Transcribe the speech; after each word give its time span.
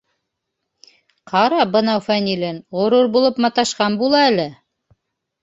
Ҡара 1.31 1.65
бынау 1.75 2.01
Фәнилен, 2.07 2.57
ғорур 2.79 3.11
булып 3.19 3.39
маташҡан 3.47 4.01
була 4.03 4.25
әле. 4.33 4.49